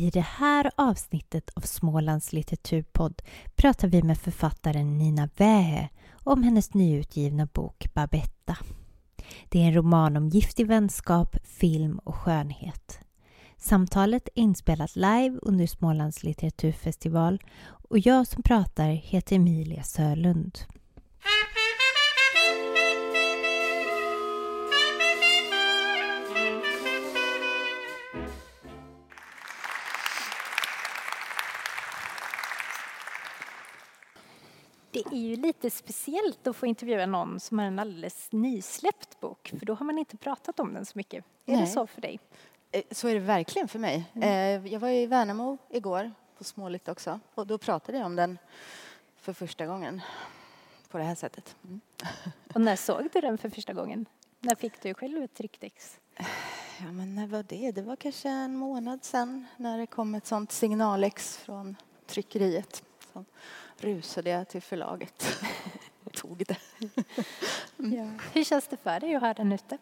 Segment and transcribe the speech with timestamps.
[0.00, 3.22] I det här avsnittet av Smålands litteraturpodd
[3.56, 5.88] pratar vi med författaren Nina Wähe
[6.24, 8.56] om hennes nyutgivna bok Babetta.
[9.48, 13.00] Det är en roman om giftig vänskap, film och skönhet.
[13.56, 20.58] Samtalet är inspelat live under Smålands litteraturfestival och jag som pratar heter Emilia Sörlund.
[34.90, 39.52] Det är ju lite speciellt att få intervjua någon som har en alldeles nysläppt bok,
[39.58, 41.24] för då har man inte pratat om den så mycket.
[41.46, 41.60] Är Nej.
[41.60, 42.20] det så för dig?
[42.72, 44.04] Eh, Så är det verkligen för mig.
[44.22, 48.38] Eh, Jag var i Värnamo igår på Småligt också och då pratade jag om den
[49.16, 50.00] för första gången
[50.88, 51.56] på det här sättet.
[51.64, 51.80] Mm.
[52.54, 54.06] Och när såg du den för första gången?
[54.40, 55.98] När fick du själv ett tryckt ex?
[56.80, 57.70] Ja, men när var det?
[57.72, 62.82] Det var kanske en månad sedan när det kom ett sånt signalex från tryckeriet.
[63.12, 63.24] Så
[63.80, 65.42] rusade jag till förlaget
[66.04, 66.56] och tog det.
[67.76, 68.10] Ja.
[68.32, 69.78] Hur känns det för dig att ha den ute?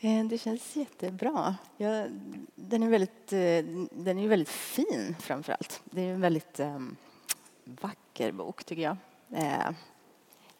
[0.00, 1.56] Eh, Det känns jättebra.
[1.76, 2.06] Jag,
[2.54, 3.64] den, är väldigt, eh,
[4.04, 5.80] den är väldigt fin framför allt.
[5.84, 6.78] Det är en väldigt eh,
[7.64, 8.96] vacker bok tycker jag.
[9.32, 9.70] Eh,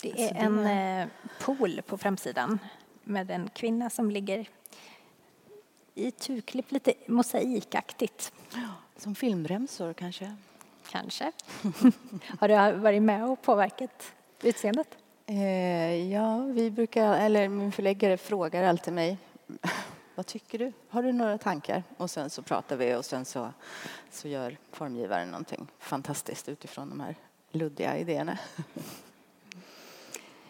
[0.03, 1.09] Det Alltså, är det en är-
[1.41, 2.59] pool på framsidan
[3.05, 4.49] med en kvinna som ligger
[5.95, 8.33] i turklipp, lite mosaikaktigt
[8.97, 10.37] Som filmremsor kanske.
[10.91, 11.33] Kanske.
[12.39, 14.89] Har du varit med och påverkat utseendet?
[15.27, 19.19] Eh, ja, vi brukar, eller min förläggare frågar alltid mig
[20.15, 20.73] vad tycker du?
[20.89, 21.83] Har du några tankar?
[21.97, 23.53] Och sen så pratar vi och sen så,
[24.11, 27.15] så gör formgivaren någonting fantastiskt utifrån de här
[27.51, 28.39] luddiga idéerna.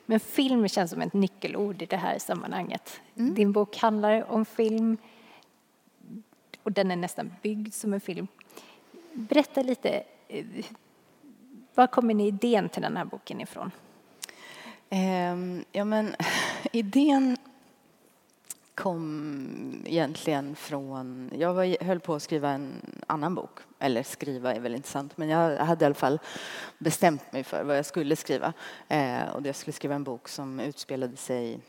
[0.07, 3.01] Men film känns som ett nyckelord i det här sammanhanget.
[3.17, 3.35] Mm.
[3.35, 4.97] Din bok handlar om film
[6.63, 8.27] och den är nästan byggd som en film.
[9.13, 10.05] Berätta lite,
[11.75, 13.71] var kommer ni idén till den här boken ifrån?
[14.91, 16.15] Ehm, ja, men
[16.73, 17.37] idén
[18.75, 21.31] kom egentligen från...
[21.35, 22.73] Jag var, höll på att skriva en
[23.07, 23.59] annan bok.
[23.79, 26.21] Eller skriva är väl inte sant, men jag hade i alla fall
[26.79, 28.53] bestämt mig för vad jag skulle skriva.
[28.89, 31.61] Eh, och jag skulle skriva en bok som utspelade sig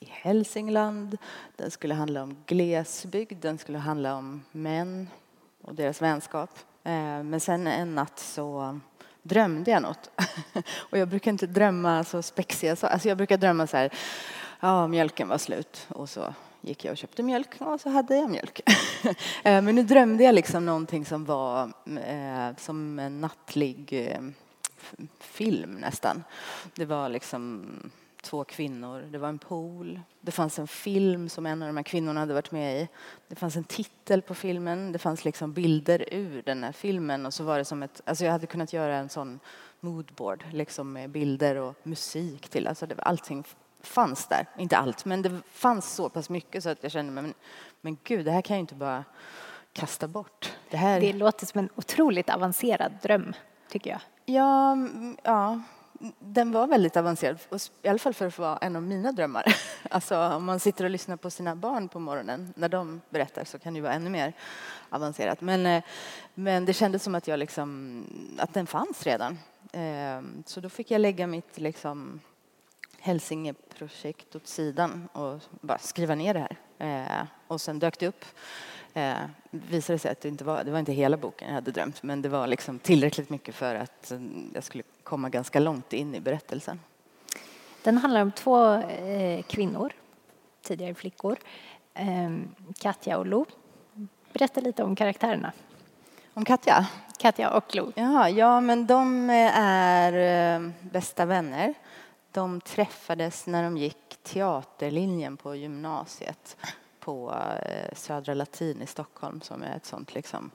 [0.00, 1.18] i Hälsingland.
[1.56, 5.08] Den skulle handla om glesbygd, den skulle handla om män
[5.62, 6.50] och deras vänskap.
[6.90, 8.80] Eh, men sen en natt så
[9.22, 10.10] drömde jag något.
[10.78, 12.92] och jag brukar inte drömma så spexiga saker.
[12.92, 13.92] Alltså jag brukar drömma så här,
[14.60, 18.30] ja mjölken var slut och så gick jag och köpte mjölk och så hade jag
[18.30, 18.60] mjölk.
[19.42, 21.72] Eh, men nu drömde jag liksom någonting som var
[22.06, 24.10] eh, som en nattlig
[25.20, 26.24] film nästan.
[26.74, 27.66] Det var liksom
[28.22, 31.84] två kvinnor, det var en pool, det fanns en film som en av de här
[31.84, 32.88] kvinnorna hade varit med i.
[33.28, 37.26] Det fanns en titel på filmen, det fanns liksom bilder ur den här filmen.
[37.26, 39.40] Och så var det som ett, alltså jag hade kunnat göra en sån
[39.80, 43.44] moodboard liksom med bilder och musik till, alltså det allting
[43.82, 47.34] fanns där, inte allt, men det fanns så pass mycket så att jag kände men,
[47.80, 49.04] men gud, det här kan jag inte bara
[49.72, 50.52] kasta bort.
[50.70, 51.00] Det här...
[51.00, 53.32] Det låter som en otroligt avancerad dröm,
[53.68, 54.00] tycker jag.
[54.24, 54.76] Ja,
[55.22, 55.60] ja,
[56.18, 57.38] den var väldigt avancerad,
[57.82, 59.44] i alla fall för att vara en av mina drömmar.
[59.90, 63.58] Alltså om man sitter och lyssnar på sina barn på morgonen när de berättar så
[63.58, 64.32] kan det ju vara ännu mer
[64.90, 65.40] avancerat.
[65.40, 65.82] Men, eh,
[66.34, 68.04] men det kändes som att, jag liksom,
[68.38, 69.38] att den fanns redan.
[69.72, 72.20] Ehm, så då fick jag lägga mitt liksom,
[72.98, 76.56] Hälsingeprojekt åt sidan och bara skriva ner det här.
[76.78, 78.24] Eh, och sen dök det upp
[78.94, 79.14] eh,
[79.50, 82.22] visade sig att det inte var, det var inte hela boken jag hade drömt men
[82.22, 84.18] det var liksom tillräckligt mycket för att eh,
[84.54, 86.80] jag skulle komma ganska långt in i berättelsen.
[87.82, 89.92] Den handlar om två eh, kvinnor,
[90.62, 91.38] tidigare flickor,
[91.94, 92.30] eh,
[92.80, 93.46] Katja och Lo.
[94.32, 95.52] Berätta lite om karaktärerna.
[96.34, 96.86] Om Katja?
[97.18, 97.92] Katja och Lo.
[97.94, 100.12] Jaha, ja men de är
[100.56, 101.74] eh, bästa vänner.
[102.32, 106.56] De träffades när de gick teaterlinjen på gymnasiet
[107.00, 110.50] på eh, Södra Latin i Stockholm som är ett sånt liksom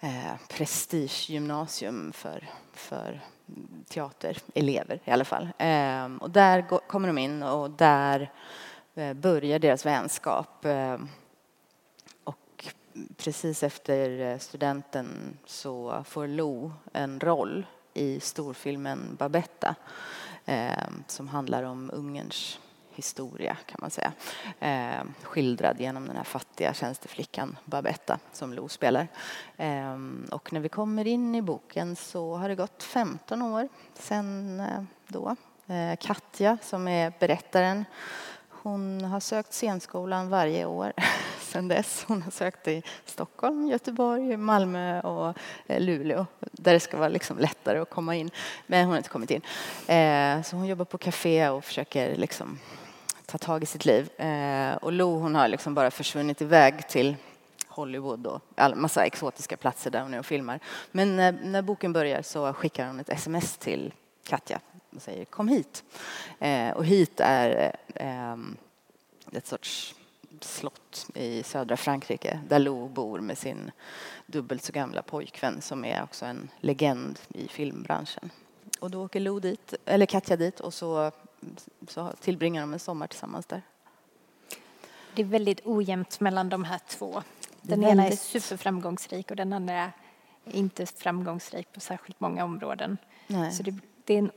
[0.00, 3.20] eh, prestigegymnasium för, för
[3.88, 5.48] teaterelever i alla fall.
[5.58, 8.32] Eh, och där går, kommer de in och där
[8.94, 10.64] eh, börjar deras vänskap.
[10.64, 10.98] Eh,
[12.24, 12.68] och
[13.16, 19.74] precis efter eh, studenten så får Lo en roll i storfilmen Babetta
[20.44, 22.58] eh, som handlar om Ungerns
[22.96, 24.12] historia kan man säga.
[24.60, 29.08] Eh, skildrad genom den här fattiga tjänsteflickan Babetta som Lo spelar.
[29.56, 29.96] Eh,
[30.30, 34.82] och när vi kommer in i boken så har det gått 15 år sedan eh,
[35.06, 35.36] då.
[35.66, 37.84] Eh, Katja som är berättaren
[38.66, 40.92] hon har sökt scenskolan varje år
[41.40, 42.04] sedan dess.
[42.08, 47.38] Hon har sökt i Stockholm, Göteborg, Malmö och eh, Luleå där det ska vara liksom
[47.38, 48.30] lättare att komma in.
[48.66, 49.42] Men hon har inte kommit in.
[49.86, 52.58] Eh, så hon jobbar på café och försöker liksom
[53.26, 54.20] ta tag i sitt liv.
[54.20, 57.16] Eh, och Lo hon har liksom bara försvunnit iväg till
[57.66, 60.60] Hollywood och en massa exotiska platser där hon är och filmar.
[60.92, 63.92] Men när, när boken börjar så skickar hon ett sms till
[64.24, 64.60] Katja
[64.96, 65.84] och säger kom hit.
[66.38, 68.36] Eh, och hit är eh,
[69.32, 69.94] ett sorts
[70.40, 73.70] slott i södra Frankrike där Lo bor med sin
[74.26, 78.30] dubbelt så gamla pojkvän som är också en legend i filmbranschen.
[78.80, 81.12] Och då åker Lo dit, eller Katja dit och så,
[81.88, 83.62] så tillbringar de en sommar tillsammans där.
[85.14, 87.22] Det är väldigt ojämnt mellan de här två.
[87.62, 87.92] Den väldigt...
[87.92, 89.92] ena är superframgångsrik och den andra är
[90.44, 92.98] inte framgångsrik på särskilt många områden.
[93.26, 93.52] Nej.
[93.52, 94.30] Så det, det är en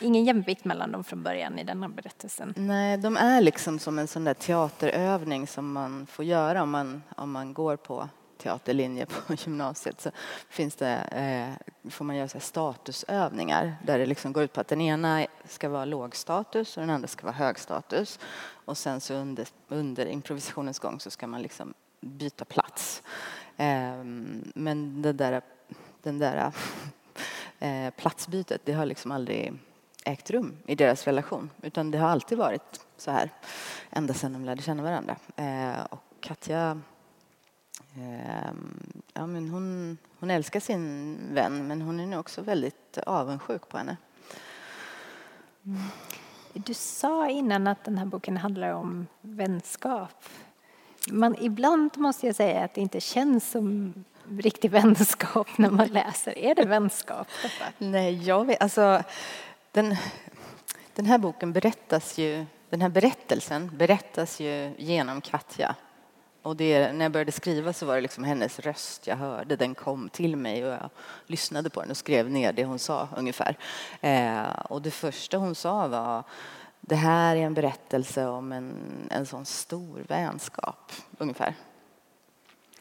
[0.00, 2.54] ingen jämvikt mellan dem från början i den här berättelsen.
[2.56, 7.02] Nej, de är liksom som en sån där teaterövning som man får göra om man,
[7.16, 10.10] om man går på teaterlinje på gymnasiet så
[10.48, 14.68] finns det, eh, får man göra så statusövningar där det liksom går ut på att
[14.68, 18.18] den ena ska vara låg status och den andra ska vara hög status.
[18.64, 23.02] Och sen så under, under improvisationens gång så ska man liksom byta plats.
[23.56, 24.04] Eh,
[24.54, 25.42] men det där,
[26.02, 26.52] den där
[27.58, 29.58] eh, platsbytet, det har liksom aldrig
[30.04, 33.30] ägt rum i deras relation utan det har alltid varit så här
[33.90, 35.16] ända sedan de lärde känna varandra.
[35.36, 36.80] Eh, och Katja
[39.12, 43.78] ja, men hon, hon älskar sin vän men hon är nu också väldigt avundsjuk på
[43.78, 43.96] henne.
[45.64, 45.80] Mm.
[46.52, 50.24] Du sa innan att den här boken handlar om vänskap.
[51.10, 53.94] Man, ibland måste jag säga att det inte känns som
[54.30, 56.38] riktig vänskap när man läser.
[56.38, 57.28] Är det vänskap?
[57.78, 59.02] Nej, jag vet, alltså
[59.72, 59.96] den,
[60.94, 65.74] den här boken berättas ju, den här berättelsen berättas ju genom Katja.
[66.48, 69.74] Och det, när jag började skriva så var det liksom hennes röst jag hörde, den
[69.74, 70.90] kom till mig och jag
[71.26, 73.56] lyssnade på den och skrev ner det hon sa ungefär.
[74.00, 76.22] Eh, och det första hon sa var
[76.80, 78.72] det här är en berättelse om en,
[79.10, 81.54] en sån stor vänskap, ungefär.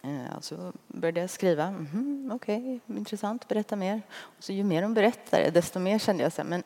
[0.01, 1.63] Eh, så började jag skriva.
[1.63, 4.01] Mm, Okej, okay, intressant, berätta mer.
[4.11, 6.63] Och så ju mer hon berättade, desto mer kände jag så här, men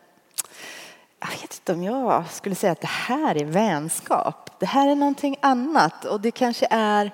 [1.22, 4.60] jag vet inte om jag skulle säga att det här är vänskap.
[4.60, 7.06] Det här är någonting annat och det kanske är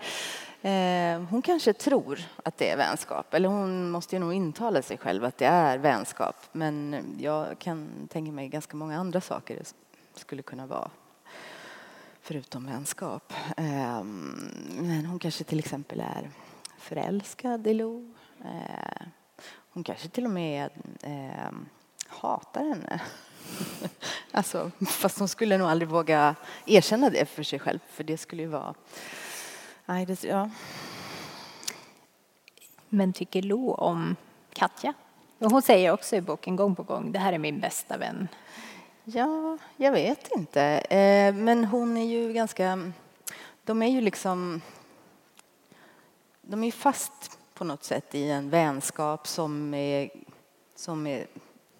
[0.61, 4.97] eh, hon kanske tror att det är vänskap, eller hon måste ju nog intala sig
[4.97, 6.35] själv att det är vänskap.
[6.51, 9.73] Men jag kan tänka mig ganska många andra saker det
[10.19, 10.89] skulle kunna vara,
[12.21, 13.33] förutom vänskap.
[13.57, 16.29] Ehm, men hon kanske till exempel är
[16.77, 18.13] förälskad i Lo.
[18.41, 19.07] Eh,
[19.69, 20.69] hon kanske till och med
[21.01, 21.65] ehm,
[22.07, 23.01] hatar henne.
[24.31, 26.35] alltså, fast hon skulle nog aldrig våga
[26.65, 28.73] erkänna det för sig själv, för det skulle ju vara...
[29.85, 30.49] Nej, det, ja.
[32.89, 34.15] Men tycker Lo om
[34.53, 34.93] Katja?
[35.39, 38.27] hon säger också i boken gång på gång, det här är min bästa vän.
[39.03, 40.61] Ja, jag vet inte.
[40.61, 42.91] Eh, men hon är ju ganska...
[43.63, 44.61] De är ju liksom...
[46.41, 50.09] De är fast på något sätt i en vänskap som är,
[50.75, 51.27] som är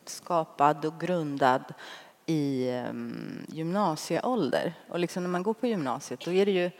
[0.10, 1.64] skapad och grundad
[2.26, 4.74] i ehm, gymnasieålder.
[4.90, 6.72] Och liksom när man går på gymnasiet då är det ju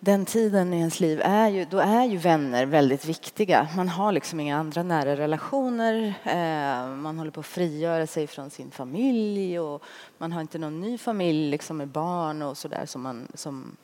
[0.00, 3.68] den tiden i ens liv är ju, då är ju vänner väldigt viktiga.
[3.76, 6.14] Man har liksom inga andra nära relationer.
[6.24, 9.82] Ehm, man håller på att frigöra sig från sin familj och
[10.18, 13.76] man har inte någon ny familj liksom med barn och sådär som man som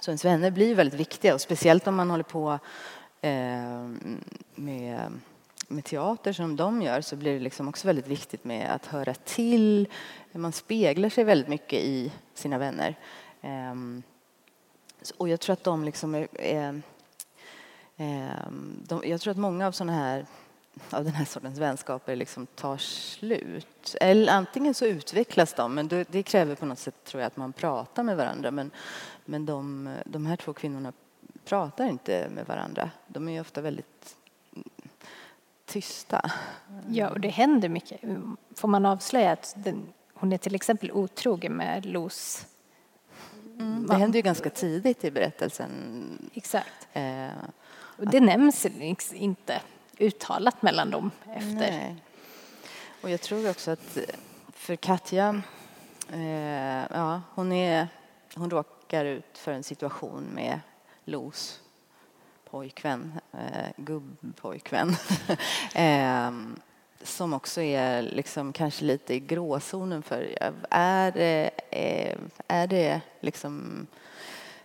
[0.00, 2.58] så ens vänner blir väldigt viktiga och speciellt om man håller på
[3.20, 4.20] ehm,
[4.54, 5.00] med
[5.72, 9.14] med teater som de gör så blir det liksom också väldigt viktigt med att höra
[9.14, 9.88] till.
[10.32, 12.98] Man speglar sig väldigt mycket i sina vänner.
[13.40, 14.02] Ehm,
[15.16, 16.82] och jag tror att de liksom är, är
[17.96, 20.26] ehm, de, jag tror att många av såna här
[20.90, 23.96] av den här sortens vänskaper liksom tar slut.
[24.00, 27.36] Eller antingen så utvecklas de, men det, det kräver på något sätt tror jag att
[27.36, 28.50] man pratar med varandra.
[28.50, 28.70] Men,
[29.24, 30.92] men de, de här två kvinnorna
[31.44, 32.90] pratar inte med varandra.
[33.06, 34.16] De är ofta väldigt
[35.72, 36.30] tysta.
[36.88, 38.00] Ja, och det händer mycket.
[38.56, 42.46] Får man avslöja att den, hon är till exempel otrogen med Los
[43.58, 45.70] mm, Det händer ju ganska tidigt i berättelsen.
[46.34, 46.88] Exakt.
[46.92, 47.28] Eh,
[47.72, 48.66] och det nämns
[49.12, 49.60] inte
[49.98, 51.54] uttalat mellan dem efter.
[51.54, 51.96] Nej.
[53.02, 53.98] Och jag tror också att
[54.52, 55.42] för Katja,
[56.12, 57.88] eh, ja, hon, är,
[58.34, 60.60] hon råkar ut för en situation med
[61.04, 61.61] Los
[62.52, 64.88] pojkvän, eh, gubbpojkvän,
[65.74, 66.32] eh,
[67.02, 70.36] som också är liksom kanske lite i gråzonen för
[70.70, 72.18] är det, eh,
[72.48, 73.86] är det liksom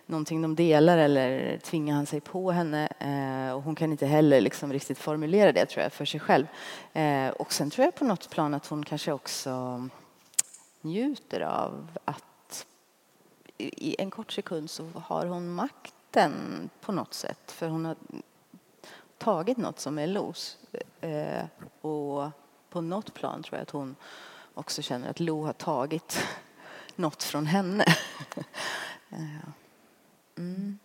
[0.06, 4.42] någonting de delar eller tvingar han sig på henne eh, och hon kan inte heller
[4.42, 6.48] liksom riktigt formulera det tror jag för sig själv.
[6.94, 9.84] Eh, och sen tror jag på något plan att hon kanske också
[10.82, 12.66] njuter av att
[13.58, 17.96] i en kort sekund så har hon makt liten på något sätt för hon har
[19.18, 20.58] tagit något som är Los
[21.02, 21.46] eh,
[21.82, 22.30] och
[22.70, 23.96] på något plan tror jag att hon
[24.54, 26.28] också känner att Lo har tagit
[26.96, 27.86] något från henne.
[29.10, 29.50] Eh,
[30.38, 30.80] mm.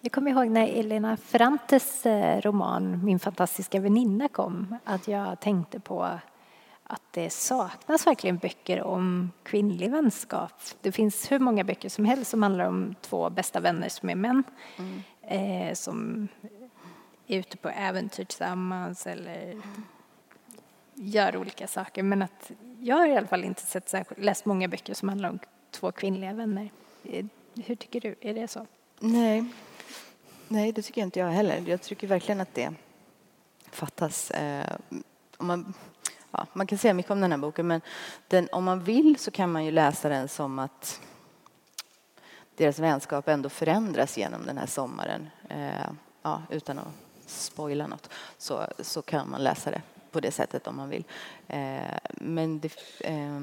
[0.00, 5.80] Jag kommer ihåg när Elena Ferrantes eh, roman Min fantastiska väninna kom att jag tänkte
[5.80, 6.18] på
[6.90, 10.52] att det saknas verkligen böcker om kvinnlig vänskap.
[10.80, 14.14] Det finns hur många böcker som helst som handlar om två bästa vänner som är
[14.14, 14.44] män
[14.76, 15.02] mm.
[15.68, 16.28] eh, som
[17.26, 19.62] är ute på äventyr tillsammans eller
[20.94, 22.02] gör olika saker.
[22.02, 25.38] Men att jag har i alla fall inte sett, läst många böcker som handlar om
[25.70, 26.70] två kvinnliga vänner.
[27.04, 27.26] Eh,
[27.66, 28.14] hur tycker du?
[28.20, 28.66] Är det så?
[29.00, 29.44] Nej,
[30.48, 31.64] Nej det tycker inte jag heller.
[31.66, 32.74] Jag tycker verkligen att det
[33.70, 34.30] fattas.
[34.30, 34.76] Eh,
[35.36, 35.74] om man,
[36.30, 37.80] ja, man kan säga mycket om den här boken men
[38.28, 41.00] den, om man vill så kan man ju läsa den som att
[42.56, 45.30] deras vänskap ändå förändras genom den här sommaren.
[45.48, 45.90] Eh,
[46.22, 46.94] ja, utan att
[47.26, 51.04] spoila något så, så kan man läsa det på det sättet om man vill.
[51.48, 53.40] Eh, men det, eh,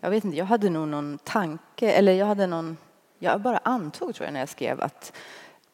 [0.00, 2.76] jag vet inte, jag hade nog någon tanke, eller jag hade någon,
[3.18, 5.12] jag bara antog tror jag när jag skrev att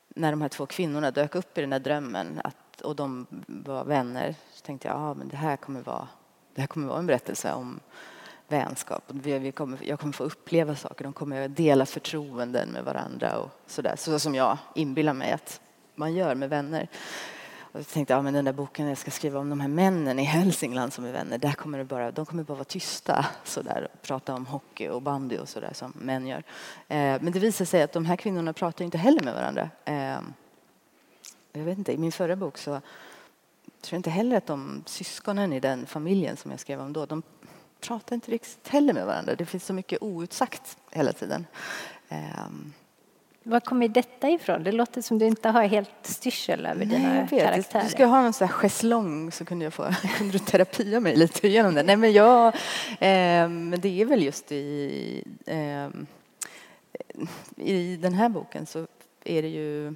[0.09, 3.85] när de här två kvinnorna dök upp i den där drömmen att, och de var
[3.85, 6.09] vänner så tänkte jag, att men det här kommer vara,
[6.55, 7.81] det här kommer vara en berättelse om
[8.49, 9.05] vänskap.
[9.07, 13.51] Vi, vi kommer, jag kommer få uppleva saker, de kommer dela förtroenden med varandra och
[13.67, 13.95] sådär.
[13.97, 15.61] Så som jag inbillar mig att
[15.95, 16.89] man gör med vänner.
[17.73, 20.19] Och jag tänkte, ja men den där boken jag ska skriva om de här männen
[20.19, 23.89] i Hälsingland som är vänner, där kommer det bara, de kommer bara vara tysta sådär
[23.93, 26.43] och prata om hockey och bandy och sådär som män gör.
[26.89, 29.71] Eh, men det visar sig att de här kvinnorna pratar inte heller med varandra.
[29.85, 30.21] Eh,
[31.53, 32.81] jag vet inte, i min förra bok så tror
[33.91, 37.23] jag inte heller att de syskonen i den familjen som jag skrev om då, de
[37.81, 39.35] pratar inte riktigt heller med varandra.
[39.35, 41.47] Det finns så mycket outsagt hela tiden.
[42.09, 42.19] Eh,
[43.43, 44.63] var kommer detta ifrån?
[44.63, 47.45] Det låter som du inte har helt styrsel över Nej, dina jag vet.
[47.45, 47.85] karaktärer.
[47.85, 51.17] Du ska ha en sån här schäslong så kunde jag få kunde du terapia mig
[51.17, 51.83] lite igenom det.
[51.83, 52.47] Nej men jag,
[52.89, 55.89] eh, men det är väl just i, eh,
[57.57, 58.87] i den här boken så
[59.25, 59.95] är det ju,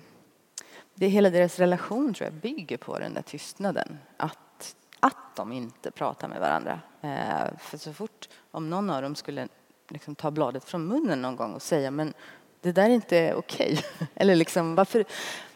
[0.94, 3.98] det hela deras relation tror jag bygger på den där tystnaden.
[4.16, 6.80] Att, att de inte pratar med varandra.
[7.00, 9.48] Eh, för så fort, om någon av dem skulle
[9.88, 12.14] liksom ta bladet från munnen någon gång och säga men
[12.60, 13.72] det där är inte okej.
[13.72, 14.06] Okay.
[14.14, 15.04] Eller liksom, varför,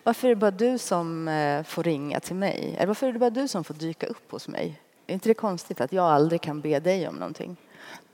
[0.03, 2.75] varför är det bara du som eh, får ringa till mig?
[2.77, 4.81] Eller varför är det bara du som får dyka upp hos mig?
[5.07, 7.57] Är inte det konstigt att jag aldrig kan be dig om någonting?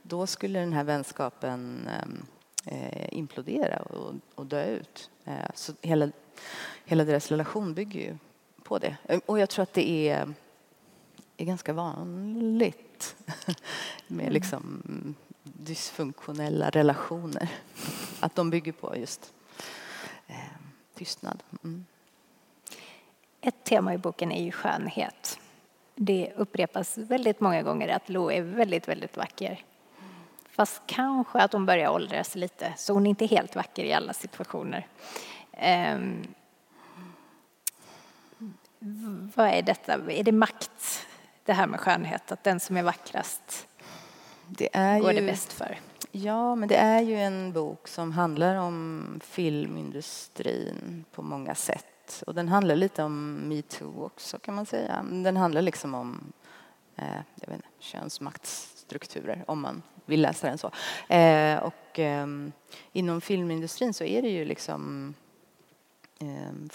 [0.01, 2.25] Då skulle den här vänskapen ehm,
[2.65, 5.09] eh, implodera och, och dö ut.
[5.25, 6.09] Eh, så hela,
[6.85, 8.17] hela deras relation bygger ju
[8.63, 8.97] på det.
[9.25, 10.33] Och jag tror att det är,
[11.37, 13.15] är ganska vanligt
[14.07, 14.33] med mm.
[14.33, 14.81] liksom
[15.43, 17.49] dysfunktionella relationer.
[18.19, 19.33] Att de bygger på just
[20.27, 20.35] eh,
[20.95, 21.43] tystnad.
[21.63, 21.85] Mm.
[23.41, 25.39] Ett tema i boken är ju skönhet.
[25.95, 29.63] Det upprepas väldigt många gånger att Lo är väldigt, väldigt vacker.
[30.49, 34.13] Fast kanske att hon börjar åldras lite, så hon är inte helt vacker i alla
[34.13, 34.87] situationer.
[35.63, 36.27] Um,
[39.35, 39.93] vad är detta?
[40.11, 41.07] Är det makt,
[41.45, 42.31] det här med skönhet?
[42.31, 43.67] Att den som är vackrast
[44.47, 45.79] det är går ju, det bäst för?
[46.11, 52.23] Ja, men det är ju en bok som handlar om filmindustrin på många sätt.
[52.27, 55.05] Och den handlar lite om metoo också kan man säga.
[55.11, 56.33] Den handlar liksom om
[56.95, 60.71] eh, jag vet inte, könsmaktsstrukturer om man vill läsa den så.
[61.13, 62.27] Eh, och eh,
[62.91, 65.13] inom filmindustrin så är det ju liksom
[66.19, 66.69] Ehm,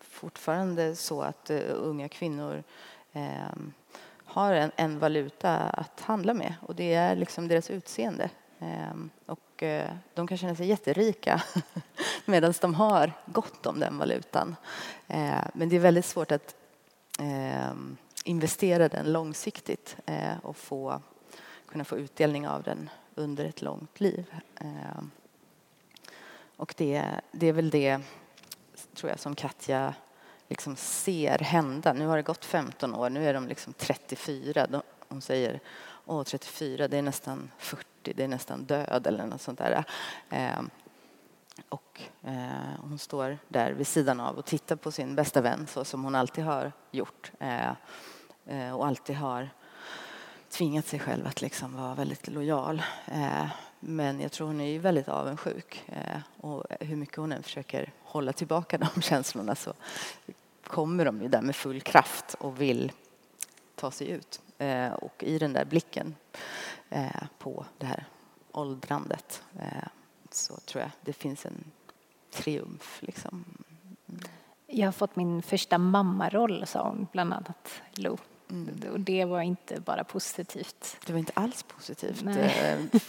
[0.00, 2.62] fortfarande så att eh, unga kvinnor
[3.12, 3.72] ehm,
[4.24, 8.30] har en, en, valuta att handla med och det är liksom deras utseende.
[8.58, 11.42] Ehm, och eh, de kan känna sig jätterika
[12.24, 14.56] medan de har gott om den valutan.
[15.52, 16.54] Men det är väldigt svårt att
[18.24, 21.02] investera den långsiktigt eh, och få,
[21.66, 24.34] kunna få utdelning av den under ett långt liv.
[26.56, 28.00] Och det, det är väl det,
[28.94, 29.94] tror jag, som Katja
[30.48, 31.92] liksom ser hända.
[31.92, 34.82] Nu har det gått 15 år, nu är de liksom 34.
[35.08, 35.60] hon säger
[36.06, 39.84] Åh, 34, det är nästan 40, det är nästan död eller något sånt där.
[40.30, 40.62] Eh,
[41.68, 45.84] och eh, hon står där vid sidan av och tittar på sin bästa vän så
[45.84, 47.32] som hon alltid har gjort.
[47.38, 47.72] Eh,
[48.46, 49.50] eh och alltid har
[50.50, 52.82] tvingat sig själv att liksom vara väldigt lojal.
[53.06, 53.46] Eh,
[53.86, 58.32] men jag tror hon är väldigt avundsjuk eh, och hur mycket hon än försöker hålla
[58.32, 59.72] tillbaka de känslorna så
[60.64, 62.92] kommer de ju där med full kraft och vill
[63.74, 64.40] ta sig ut.
[64.58, 66.14] Eh, och i den där blicken
[66.90, 68.04] eh, på det här
[68.52, 69.42] åldrandet
[70.30, 71.64] så tror jag det finns en
[72.30, 72.98] triumf.
[73.02, 73.44] Liksom.
[74.08, 74.20] Mm.
[74.66, 78.18] Jag har fått min första mammaroll, sa hon, bland annat Lo.
[78.50, 78.92] Mm.
[78.92, 80.96] Och det var inte bara positivt.
[81.06, 82.24] Det var inte alls positivt.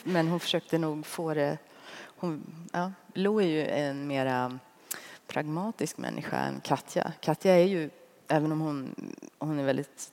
[0.03, 1.57] Men hon försökte nog få det...
[2.17, 4.59] Hon, ja, Lo är ju en mera
[5.27, 7.13] pragmatisk människa än Katja.
[7.21, 7.89] Katja är ju,
[8.27, 8.95] även om hon,
[9.37, 10.11] hon är väldigt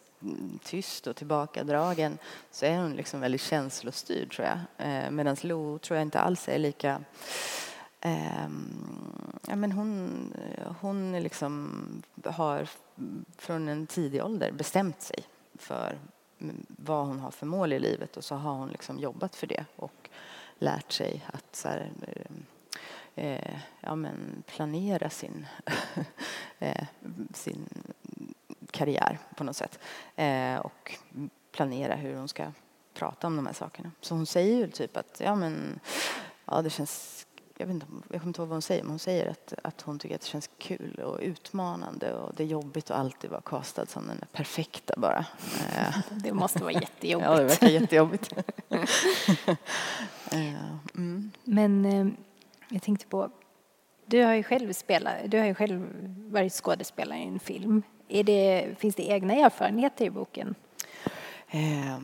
[0.62, 2.19] tyst och tillbakadragen
[2.50, 4.59] så är hon liksom väldigt känslostyrd tror jag.
[4.88, 7.00] Eh, Medan Lo tror jag inte alls är lika
[8.00, 8.49] eh,
[9.49, 10.33] ja, men hon,
[10.81, 11.87] hon liksom
[12.25, 12.69] har
[13.37, 15.99] från en tidig ålder bestämt sig för
[16.67, 19.65] vad hon har för mål i livet och så har hon liksom jobbat för det
[19.77, 20.11] och
[20.59, 21.93] lärt sig att så här,
[23.15, 25.47] eh, eh ja, men planera sin,
[26.59, 26.87] eh,
[27.35, 27.69] sin
[28.71, 29.79] karriär på något sätt
[30.17, 30.99] eh, och
[31.53, 32.53] planera hur hon ska
[32.95, 33.91] prata om de här sakerna.
[34.01, 35.81] Så hon säger ju typ att ja, men,
[36.45, 37.22] ja, det känns
[37.62, 39.81] jag, vet inte, jag kommer inte ihåg vad hon säger, men hon säger att, att
[39.81, 43.40] hon tycker att det känns kul och utmanande och det är jobbigt att alltid vara
[43.40, 45.26] kastad som den perfekta bara.
[45.76, 45.97] Eh.
[46.11, 47.31] Det måste vara jättejobbigt.
[47.31, 48.33] Ja, det verkar jättejobbigt.
[50.95, 51.31] mm.
[51.45, 52.07] Men eh,
[52.69, 53.31] jag tänkte på,
[54.07, 55.88] du har ju själv spelat, du har ju själv
[56.33, 57.83] varit skådespelare i en film.
[58.09, 60.54] Det, finns det egna erfarenheter i boken?
[61.49, 61.99] Eh,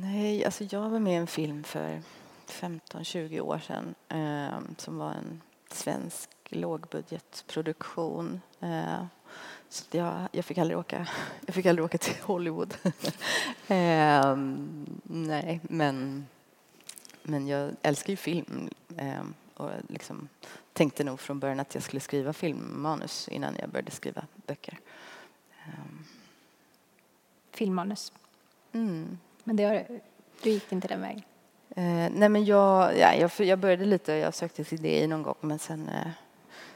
[0.00, 2.02] nej, alltså jag var med i en film för
[2.50, 8.40] 15-20 år sedan eh, som var en svensk lågbudgetproduktion.
[8.60, 9.04] Eh,
[9.68, 11.08] så jag, jag, fick aldrig åka,
[11.46, 12.74] jag fick aldrig åka till Hollywood.
[13.68, 14.36] eh,
[15.02, 16.26] nej, men,
[17.22, 19.22] men jag älskar ju film eh,
[19.54, 20.28] och liksom
[20.72, 24.78] tänkte nog från början att jag skulle skriva filmmanus innan jag började skriva böcker.
[25.64, 26.04] Ehm.
[27.50, 28.12] Filmmanus?
[28.72, 29.18] Mm.
[29.44, 30.00] Men det har,
[30.42, 31.22] du gick inte den vägen?
[31.78, 35.34] Eh, nej men jag, ja, jag, jag började lite, jag sökte till det någon gång
[35.40, 36.10] men sen, eh,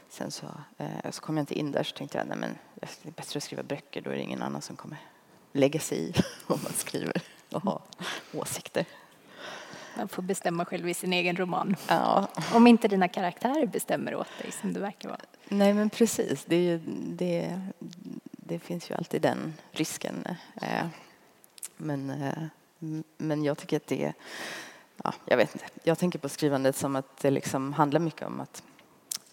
[0.09, 0.45] sen så,
[0.77, 3.37] eh, så kom jag inte in där så tänkte jag nej men det är bättre
[3.37, 4.97] att skriva böcker, då är det ingen annan som kommer
[5.51, 6.13] lägga sig i
[6.47, 7.81] vad man skriver och ha
[8.33, 8.85] åsikter.
[9.97, 11.75] Man får bestämma själv i sin egen roman.
[11.87, 12.27] Ja.
[12.53, 15.19] Om inte dina karaktärer bestämmer åt dig som det verkar vara.
[15.47, 17.61] Nej men precis, det, ju, det,
[18.31, 20.27] det finns ju alltid den risken.
[20.61, 20.87] Eh,
[21.77, 22.43] men, eh,
[23.17, 24.13] men jag tycker att det
[25.03, 25.65] ja, jag vet inte.
[25.83, 28.63] Jag tänker på skrivandet som att det liksom handlar mycket om att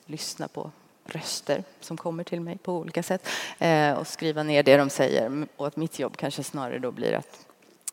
[0.06, 0.70] lyssna på
[1.04, 5.46] röster som kommer till mig på olika sätt eh, och skriva ner det de säger.
[5.56, 7.46] Och att mitt jobb kanske snarare då blir att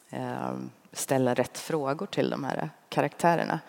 [0.10, 0.54] eh,
[0.92, 3.60] ställa rätt frågor till de här karaktärerna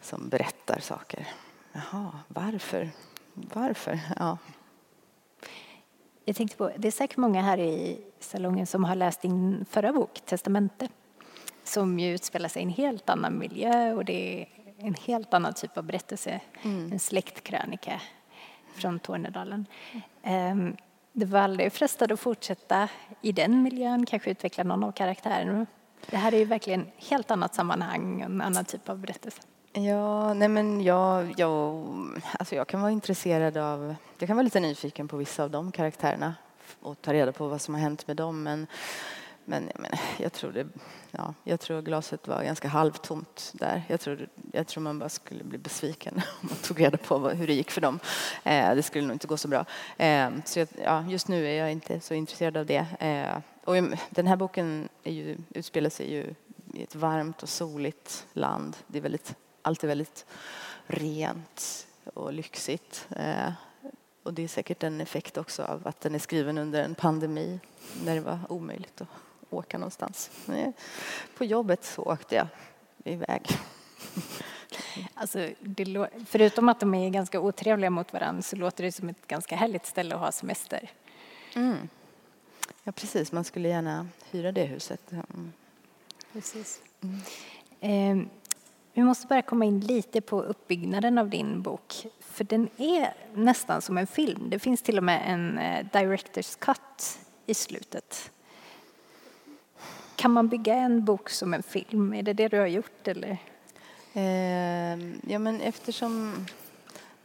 [0.00, 1.28] som berättar saker.
[1.72, 2.90] Jaha, varför?
[3.34, 4.00] Varför?
[4.18, 4.38] Ja.
[6.24, 9.92] Jag tänkte på, det är säkert många här i salongen som har läst din förra
[9.92, 10.88] bok, Testamente
[11.64, 14.46] som ju utspelar sig i en helt annan miljö och det är
[14.78, 16.92] en helt annan typ av berättelse, mm.
[16.92, 18.00] en släktkrönika
[18.74, 19.66] från Tornedalen.
[20.22, 20.76] Mm.
[21.12, 22.88] Det var aldrig frestad att fortsätta
[23.20, 25.66] i den miljön, kanske utveckla någon av karaktärerna.
[26.10, 29.42] Det här är ju verkligen ett helt annat sammanhang, en annan typ av berättelse.
[29.72, 31.84] Ja, nej men jag, jag,
[32.38, 35.72] alltså jag kan vara intresserad av, jag kan vara lite nyfiken på vissa av de
[35.72, 36.34] karaktärerna
[36.82, 38.42] och ta reda på vad som har hänt med dem.
[38.42, 38.66] Men
[39.44, 40.66] men jag, menar, jag, tror det,
[41.10, 43.82] ja, jag tror glaset var ganska halvtomt där.
[43.88, 47.36] Jag tror, jag tror man bara skulle bli besviken om man tog reda på vad,
[47.36, 47.98] hur det gick för dem.
[48.44, 49.64] Eh, det skulle nog inte gå så bra.
[49.96, 52.86] Eh, så jag, ja, just nu är jag inte så intresserad av det.
[53.00, 53.74] Eh, och
[54.10, 56.34] den här boken är ju, utspelar sig ju
[56.74, 58.76] i ett varmt och soligt land.
[58.86, 60.26] Det är väldigt, allt är väldigt
[60.86, 63.08] rent och lyxigt.
[63.16, 63.52] Eh,
[64.22, 67.60] och det är säkert en effekt också av att den är skriven under en pandemi
[68.04, 69.08] när det var omöjligt att
[69.56, 70.30] åka någonstans.
[71.36, 72.46] På jobbet så åkte jag
[73.04, 73.42] iväg.
[75.14, 79.26] Alltså, det, förutom att de är ganska otrevliga mot varandra så låter det som ett
[79.26, 80.90] ganska härligt ställe att ha semester.
[81.54, 81.88] Mm.
[82.84, 83.32] Ja, precis.
[83.32, 85.12] Man skulle gärna hyra det huset.
[85.12, 85.52] Mm.
[86.32, 86.80] Precis.
[87.00, 88.20] Mm.
[88.20, 88.28] Eh,
[88.94, 92.06] vi måste bara komma in lite på uppbyggnaden av din bok.
[92.20, 94.50] För den är nästan som en film.
[94.50, 98.31] Det finns till och med en eh, director's cut i slutet.
[100.22, 102.14] Kan man bygga en bok som en film?
[102.14, 103.08] Är det det du har gjort?
[103.08, 103.38] Eller?
[104.12, 104.98] Eh,
[105.32, 106.46] ja, men eftersom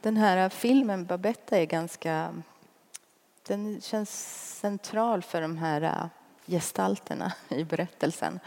[0.02, 2.44] den här filmen, Babetta, är ganska...
[3.48, 4.12] Den känns
[4.60, 6.06] central för de här äh,
[6.46, 8.40] gestalterna i berättelsen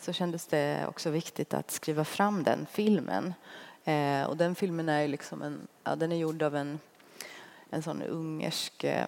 [0.00, 3.34] så kändes det också viktigt att skriva fram den filmen.
[3.84, 6.78] Eh, och den filmen är liksom en, ja, den är gjord av en,
[7.70, 9.06] en sån ungersk eh,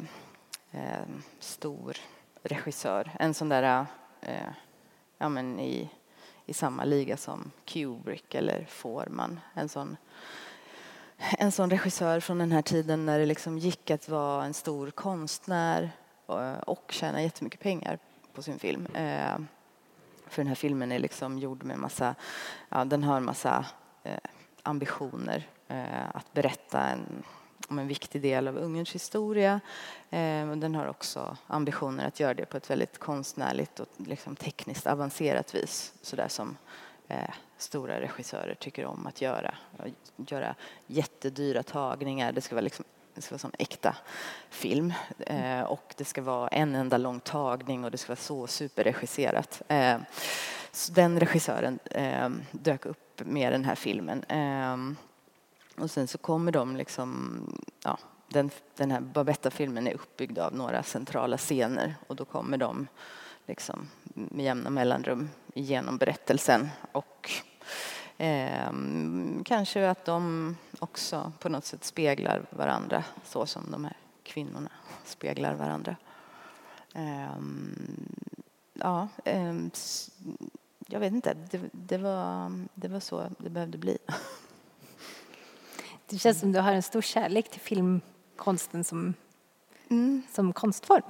[0.70, 1.06] eh
[1.40, 1.96] stor
[2.42, 3.10] regissör.
[3.18, 3.86] En sån där,
[4.20, 4.48] eh,
[5.18, 5.90] ja men i,
[6.46, 9.40] i samma liga som Kubrick eller Forman.
[9.54, 9.96] En sån,
[11.16, 14.90] en sån regissör från den här tiden när det liksom gick att vara en stor
[14.90, 15.90] konstnär
[16.66, 17.98] och tjäna jättemycket pengar
[18.34, 18.86] på sin film.
[18.86, 19.38] Eh,
[20.26, 22.14] för den här filmen är liksom gjord med massa,
[22.68, 23.66] ja, den har en massa
[24.04, 24.18] eh,
[24.62, 27.22] ambitioner eh, att berätta en,
[27.68, 29.60] om en viktig del av Ungerns historia.
[30.10, 34.86] Ehm, den har också ambitioner att göra det på ett väldigt konstnärligt och liksom tekniskt
[34.86, 35.94] avancerat vis.
[36.02, 36.56] Sådär som
[37.08, 39.54] eh, stora regissörer tycker om att göra.
[40.16, 40.54] Göra
[40.86, 42.32] jättedyra tagningar.
[42.32, 43.96] Det ska vara liksom det ska vara som äkta
[44.50, 48.46] film eh, och det ska vara en enda lång tagning och det ska vara så
[48.46, 49.62] superregisserat.
[49.68, 49.96] Eh,
[50.72, 54.24] så den regissören eh, dök upp med den här filmen.
[54.28, 54.96] Ehm,
[55.80, 57.40] och sen så kommer de liksom,
[57.84, 62.86] ja, den, den här Babetta-filmen är uppbyggd av några centrala scener och då kommer de
[63.46, 67.30] liksom med jämna mellanrum genom berättelsen och
[68.20, 68.72] Eh,
[69.44, 74.70] kanske att de också på något sätt speglar varandra så som de här kvinnorna
[75.04, 75.96] speglar varandra.
[76.94, 77.40] Eh,
[78.72, 79.54] ja, eh,
[80.86, 83.98] jag vet inte, det, det, var, det var så det behövde bli.
[86.08, 89.14] Det känns som du har en stor kärlek till filmkonsten som,
[89.90, 90.22] mm.
[90.32, 91.02] som konstform.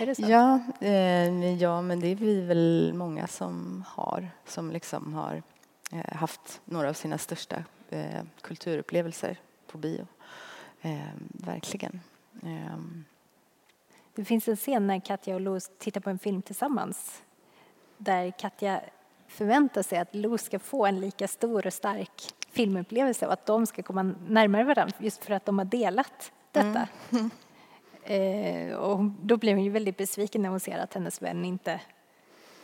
[0.00, 0.22] Är det så?
[0.22, 5.42] Ja, eh, ja, men det är vi väl många som har, som liksom har
[5.92, 10.06] Eh, haft några av sina största eh, kulturupplevelser på bio.
[10.80, 12.00] Eh, verkligen.
[14.14, 17.22] Det finns en scen när Katja och Lo tittar på en film tillsammans
[17.96, 18.80] där Katja
[19.36, 23.66] förväntar sig att Lo ska få en lika stor och stark filmupplevelse och att de
[23.66, 26.88] ska komma närmare varandra just för att de har delat detta.
[27.10, 27.30] Mm.
[28.08, 31.80] Eh, och då blir hon ju väldigt besviken när hon ser att hennes vän inte,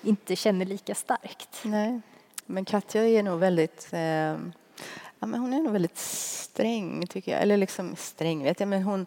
[0.02, 1.60] inte känner lika starkt.
[1.64, 2.00] Nej.
[2.46, 4.36] Men Katja är nog väldigt eh,
[5.18, 7.42] ja, men hon är nog väldigt sträng, tycker jag.
[7.42, 9.06] Eller liksom sträng vet jag, men hon,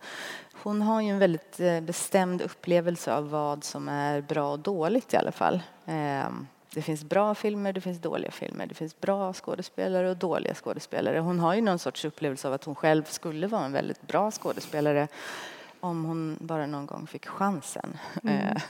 [0.63, 5.13] hon har ju en väldigt eh, bestämd upplevelse av vad som är bra och dåligt
[5.13, 5.63] i alla fall.
[5.86, 6.30] Eh,
[6.76, 8.68] det finns bra filmer, det finns dåliga filmer.
[8.68, 11.20] Det finns bra skådespelare och dåliga skådespelare.
[11.20, 14.32] Hon har ju någon sorts upplevelse av att hon själv skulle vara en väldigt bra
[14.32, 15.08] skådespelare
[15.80, 17.98] om hon bara någon gång fick chansen.
[18.24, 18.36] Mm.
[18.36, 18.62] Eh,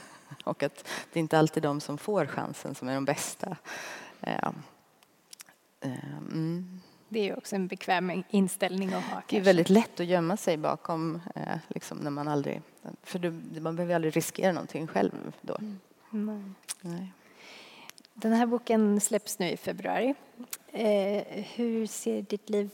[0.44, 3.56] och att det är inte alltid de som får chansen som är de bästa.
[4.20, 4.48] Eh,
[5.80, 6.80] mm.
[7.08, 9.22] Det är ju också en bekväm inställning att ha.
[9.28, 12.62] Det är väldigt lätt att gömma sig bakom eh, liksom när man aldrig...
[13.02, 15.56] För du, man behöver aldrig riskera någonting själv då.
[15.60, 15.78] Mm.
[16.10, 16.54] Nej.
[16.80, 17.12] Nej.
[18.18, 20.14] Den här boken släpps nu i februari.
[20.72, 21.24] Eh,
[21.54, 22.70] hur ser ditt liv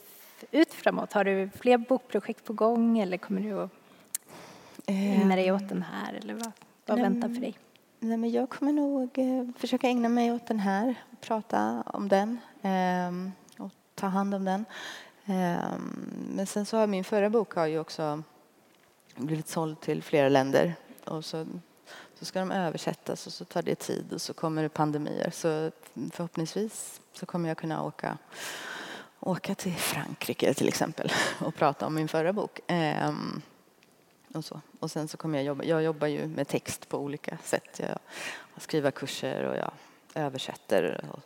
[0.51, 1.13] ut framåt?
[1.13, 3.71] Har du fler bokprojekt på gång eller kommer du att
[4.85, 6.13] ägna dig åt den här?
[6.13, 6.51] Eller vad,
[6.85, 7.57] vad väntar för dig?
[7.99, 12.39] Nej, men jag kommer nog eh, försöka ägna mig åt den här, prata om den
[12.61, 14.65] eh, och ta hand om den.
[15.25, 15.77] Eh,
[16.35, 18.23] men sen så har min förra bok har ju också
[19.15, 20.75] blivit såld till flera länder
[21.05, 21.45] och så,
[22.23, 25.29] så ska de översättas och så tar det tid och så kommer det pandemier.
[25.29, 25.71] Så
[26.11, 28.17] förhoppningsvis så kommer jag kunna åka
[29.19, 32.59] åka till Frankrike till exempel och prata om min förra bok.
[32.67, 33.41] Ehm,
[34.33, 34.61] och, så.
[34.79, 37.79] och sen så kommer jag jobba, jag jobbar ju med text på olika sätt.
[37.79, 37.99] Jag
[38.57, 39.71] skriver kurser och jag
[40.13, 41.23] översätter och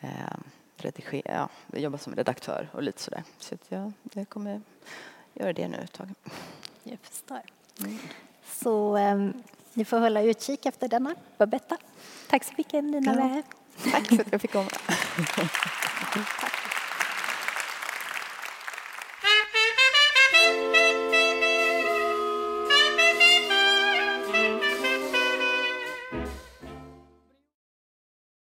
[0.00, 0.38] eh,
[0.76, 3.24] redigerar, ja, jag jobbar som redaktör och lite sådär.
[3.38, 4.62] Så att jag, jag kommer
[5.34, 6.14] göra det nu ett tag.
[6.82, 7.42] Jag förstår.
[7.80, 7.98] Mm.
[8.44, 9.30] Så eh,
[9.78, 11.76] ni får hålla utkik efter denna, Babetta.
[12.30, 13.42] Tack så mycket Nina ja.
[13.92, 14.68] Tack för att jag fick komma.